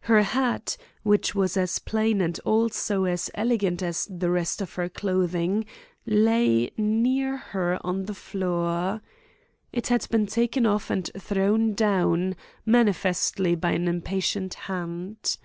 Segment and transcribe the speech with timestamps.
[0.00, 4.90] Her hat, which was as plain and also as elegant as the rest of her
[4.90, 5.64] clothing,
[6.04, 9.00] lay near her on the floor.
[9.72, 15.38] It had been taken off and thrown down, manifestly by an impatient hand.